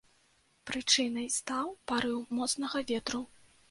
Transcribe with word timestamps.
Прычынай 0.69 1.29
стаў 1.37 1.71
парыў 1.93 2.19
моцнага 2.41 2.87
ветру. 2.95 3.27